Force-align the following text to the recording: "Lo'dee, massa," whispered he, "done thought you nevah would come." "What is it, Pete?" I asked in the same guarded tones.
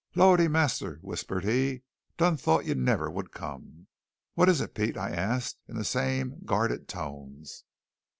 "Lo'dee, 0.15 0.47
massa," 0.47 0.93
whispered 1.01 1.43
he, 1.45 1.83
"done 2.17 2.35
thought 2.35 2.65
you 2.65 2.73
nevah 2.73 3.11
would 3.11 3.31
come." 3.31 3.85
"What 4.33 4.49
is 4.49 4.59
it, 4.59 4.73
Pete?" 4.73 4.97
I 4.97 5.11
asked 5.11 5.57
in 5.67 5.75
the 5.75 5.83
same 5.85 6.39
guarded 6.43 6.87
tones. 6.87 7.65